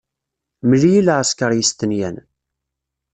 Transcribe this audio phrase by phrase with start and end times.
[0.69, 2.17] Mel-iyi lɛesker yestenyan.